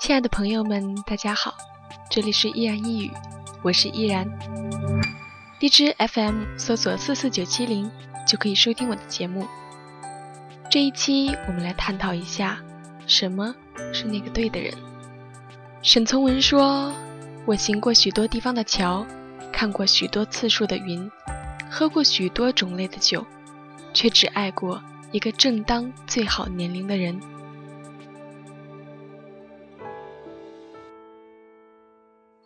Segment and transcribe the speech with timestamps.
[0.00, 1.54] 亲爱的朋友们，大家好，
[2.08, 3.12] 这里是依然一语，
[3.62, 4.26] 我是依然。
[5.58, 7.90] 荔枝 FM 搜索四四九七零
[8.26, 9.46] 就可以收听我的节目。
[10.70, 12.58] 这一期我们来探讨一下，
[13.06, 13.54] 什么
[13.92, 14.72] 是那个对的人。
[15.82, 16.92] 沈从文说
[17.46, 19.06] ：“我行过许多地方的桥，
[19.52, 21.10] 看过许多次数的云，
[21.70, 23.26] 喝过许多种类的酒，
[23.92, 24.82] 却只爱过
[25.12, 27.20] 一个正当最好年龄的人。”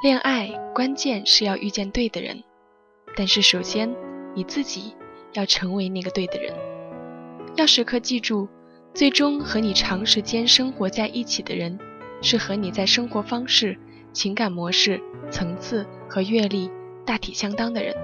[0.02, 2.42] 恋爱关键是要遇见对的人，
[3.14, 3.94] 但是首先
[4.34, 4.94] 你自己
[5.34, 6.54] 要成为那个对的人。
[7.56, 8.48] 要时刻记住，
[8.94, 11.78] 最终和你长时间生活在一起的人，
[12.22, 13.78] 是和你在生活方式、
[14.12, 14.98] 情感模式、
[15.30, 16.70] 层次和阅历
[17.04, 17.94] 大体相当的人。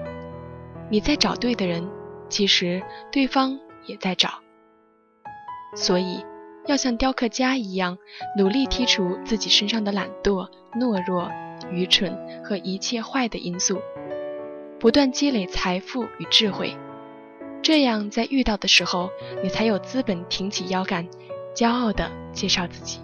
[0.90, 1.88] 你在找对的人，
[2.28, 4.45] 其实对方也在找。
[5.76, 6.24] 所以，
[6.66, 7.96] 要像雕刻家一样，
[8.36, 11.30] 努力剔除自己身上的懒惰、懦弱。
[11.70, 13.80] 愚蠢和一切坏的因素，
[14.78, 16.76] 不断积累财富与智慧，
[17.62, 19.08] 这样在遇到的时候，
[19.42, 21.08] 你才有资本挺起腰杆，
[21.54, 23.00] 骄傲地介绍自己。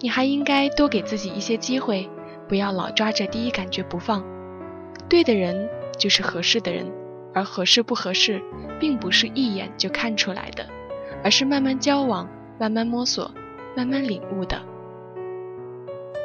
[0.00, 2.08] 你还应该多给自己一些机会，
[2.46, 4.22] 不要老抓着第一感觉不放。
[5.08, 6.86] 对的人就是合适的人，
[7.38, 8.42] 而合适不合适，
[8.80, 10.66] 并不是一眼就看出来的，
[11.22, 13.30] 而是慢慢交往，慢慢摸索。
[13.76, 14.60] 慢慢领悟的，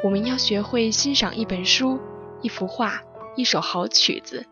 [0.02, 2.00] 我们要学会欣赏一本书、
[2.42, 3.00] 一幅画、
[3.36, 4.44] 一首好曲子，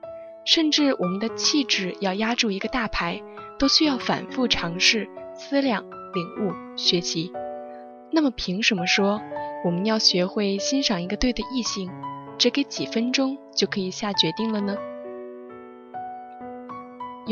[0.44, 3.20] 甚至我们的气质要压住一个大牌，
[3.58, 7.32] 都需要反复尝试、思量、领悟、学习。
[8.12, 9.20] 那么，凭什么说
[9.64, 11.90] 我们要学会欣赏一个对的异性，
[12.38, 14.76] 只给几分钟就可以下决定了呢？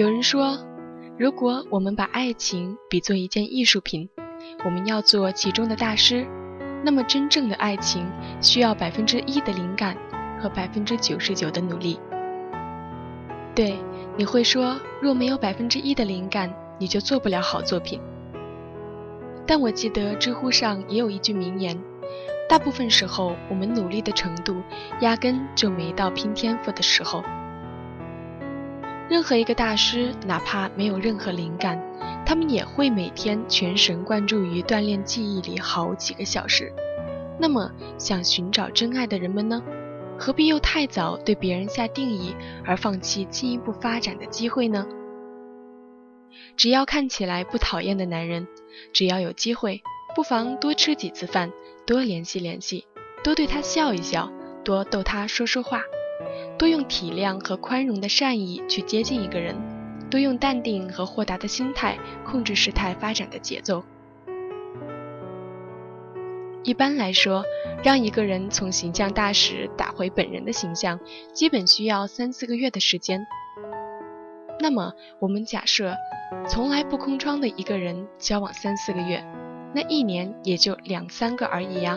[0.00, 0.56] 有人说，
[1.18, 4.08] 如果我们把爱情比作一件艺术品。
[4.64, 6.26] 我们要做其中的大师，
[6.82, 8.10] 那么真正的爱情
[8.40, 9.94] 需要百分之一的灵感
[10.40, 12.00] 和百分之九十九的努力。
[13.54, 13.78] 对，
[14.16, 18.00] 你会说，若没有百分之一的灵感，你就做不了好作品。
[19.46, 21.78] 但我记得知乎上也有一句名言：
[22.48, 24.62] 大部分时候，我们努力的程度
[25.02, 27.22] 压根就没到拼天赋的时候。
[29.10, 31.76] 任何一个大师，哪怕没有任何灵感。
[32.24, 36.72] 他们也会每天全神贯注于锻炼记忆里好几个小时。
[37.36, 39.60] 那么，想寻找真爱的人们呢？
[40.16, 44.86] 何必又太早对别人下定义，而放弃进一步发展的机会呢？
[46.56, 48.46] 只要看起来不讨厌的男人，
[48.92, 49.82] 只要有机会，
[50.14, 51.50] 不妨多吃几次饭，
[51.84, 52.86] 多联系联系，
[53.24, 54.30] 多对他笑一笑，
[54.62, 55.82] 多逗他说说话，
[56.58, 59.56] 多用体谅和宽容的善意去接近一个人。
[60.10, 63.84] 多用淡定和豁达的心态控制事态发展的节奏。
[66.64, 67.44] 一般来说，
[67.84, 70.98] 让一个人从形象大使打回本人的形象，
[71.32, 73.24] 基本需要三四个月的时间。
[74.58, 75.94] 那么，我们假设
[76.48, 79.24] 从来不空窗的一个人交往三四个月，
[79.72, 81.96] 那一年也就两三个而已呀。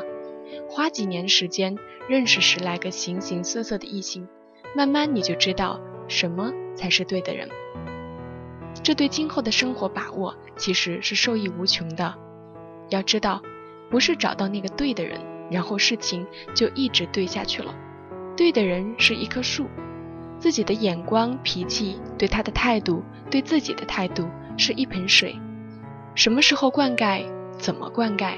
[0.67, 1.77] 花几年时间
[2.07, 4.27] 认识十来个形形色色的异性，
[4.75, 7.47] 慢慢你就知道什么才是对的人。
[8.81, 12.13] 这对今后的生活把握其实是受益无穷的。
[12.89, 13.41] 要知道，
[13.89, 17.73] 不是找到那个对的人，然后事情就一直对下去了。
[18.35, 19.67] 对的人是一棵树，
[20.39, 24.27] 自己的眼光、脾气、对他的态度、对自己的态度
[24.57, 25.39] 是一盆水。
[26.15, 27.23] 什么时候灌溉，
[27.57, 28.35] 怎么灌溉，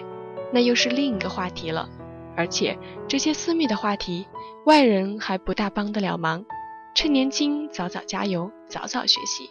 [0.56, 1.90] 那又是另一个话题了。
[2.38, 2.78] 而且
[3.10, 4.26] 这些私密的话题，
[4.66, 6.46] 外人还不大帮得了忙。
[6.94, 9.50] 趁年轻，早早加油，早早学习。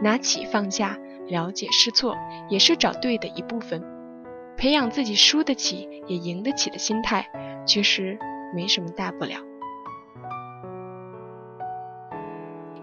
[0.00, 0.96] 拿起放下，
[1.26, 2.16] 了解试错，
[2.48, 3.82] 也是找对的一部分。
[4.56, 7.28] 培养自己输得起也赢得起的心态，
[7.66, 8.16] 其实
[8.54, 9.34] 没什么大不了。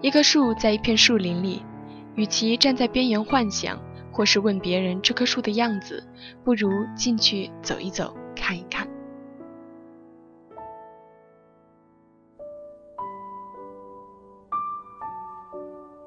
[0.02, 1.64] 一棵树在一片树林里，
[2.14, 3.80] 与其站在边缘幻想，
[4.14, 6.02] 或是问别人这棵树的样子，
[6.44, 8.88] 不如进去走一走，看一看。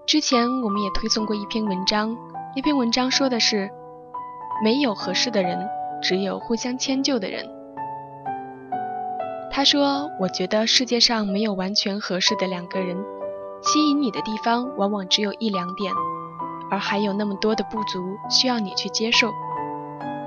[0.06, 2.18] 之前我们也推送过一篇文章，
[2.56, 3.70] 那篇文章说的是，
[4.64, 5.68] 没有合适的人，
[6.02, 7.46] 只有互相迁就的人。
[9.52, 12.96] 他说：“我觉得世界上没有完全合适的两个人，
[13.62, 15.92] 吸引你的地方往往只有一两点，
[16.70, 19.32] 而还有那么多的不足需要你去接受。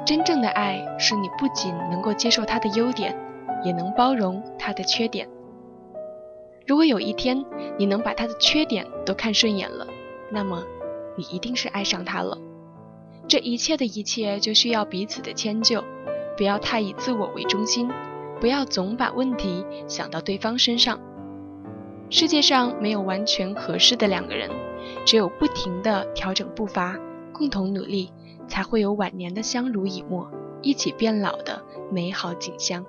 [0.04, 3.16] 真正的爱是你不仅能够接受他的优点，
[3.64, 5.28] 也能包容他的缺点。”
[6.66, 7.44] 如果有一天
[7.78, 9.86] 你能把他的缺点都看顺眼了，
[10.30, 10.62] 那么
[11.16, 12.38] 你一定是爱上他了。
[13.26, 15.82] 这一切的一切就需要彼此的迁就，
[16.36, 17.90] 不要太以自我为中心，
[18.40, 21.00] 不要总把问题想到对方身上。
[22.12, 24.50] 世界上没有完全合适的两个人，
[25.06, 26.98] 只有不停的调整步伐，
[27.32, 28.12] 共同努力，
[28.48, 30.28] 才会有晚年的相濡以沫，
[30.60, 32.84] 一起变老的美好景象。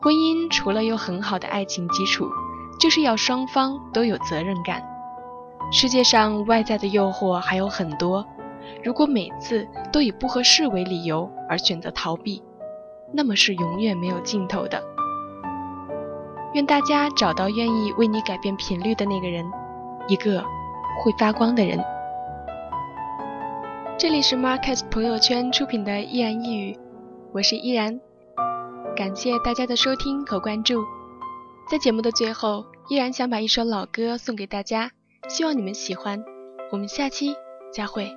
[0.00, 2.28] 婚姻除了有很好的爱情基础，
[2.78, 4.80] 就是要双方都有责任感。
[5.72, 8.24] 世界上外在的诱惑还有很多，
[8.84, 12.40] 如果每次都以不合适为理由而选择逃避，
[13.12, 14.80] 那么是永远没有尽头的。
[16.56, 19.44] 愿大家找到愿意为你改变频率的那个人，
[20.08, 20.42] 一个
[20.98, 21.78] 会发光的人。
[23.98, 26.78] 这里是 Marcus 朋友圈出品的依然一语，
[27.34, 28.00] 我是依然。
[28.96, 30.82] 感谢大家的收听和关注，
[31.68, 34.92] 在节目的最后，依然想把一首老歌送给大家，
[35.28, 36.24] 希望你们喜欢。
[36.72, 37.36] 我们下期
[37.70, 38.10] 再会。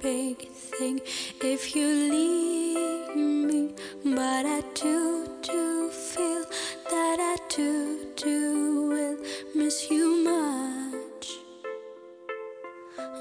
[0.00, 1.00] Big, thing
[1.40, 3.74] if you leave me,
[4.04, 6.44] but I do, do feel
[6.90, 9.18] that I do, do will
[9.54, 11.38] miss you much.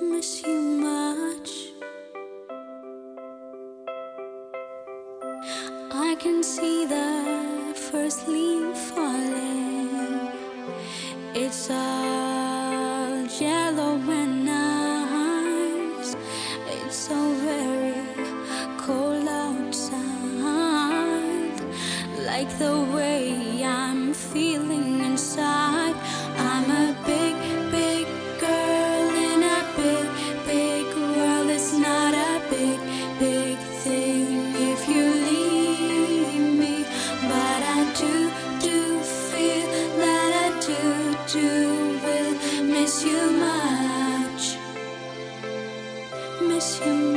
[0.02, 1.52] miss you much.
[5.92, 10.30] I can see the first leaf falling.
[11.34, 12.17] It's all
[22.38, 25.96] like the way I'm feeling inside.
[26.52, 27.36] I'm a big,
[27.72, 28.06] big
[28.40, 30.08] girl in a big,
[30.46, 30.86] big
[31.16, 31.50] world.
[31.58, 32.80] It's not a big,
[33.18, 36.76] big thing if you leave me,
[37.32, 38.16] but I do,
[38.68, 38.80] do
[39.30, 39.68] feel
[40.04, 40.84] that I do,
[41.36, 41.50] do
[42.04, 42.34] will
[42.76, 44.44] miss you much,
[46.50, 46.94] miss you.
[46.94, 47.17] Much.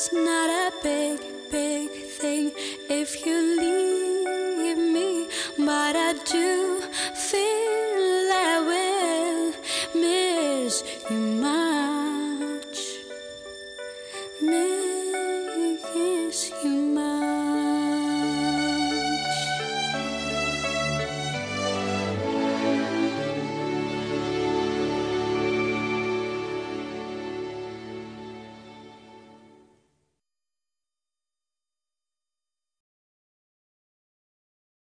[0.00, 1.18] it's not a big,
[1.50, 1.90] big
[2.20, 2.52] thing
[2.88, 5.26] if you leave me,
[5.58, 6.57] but I do.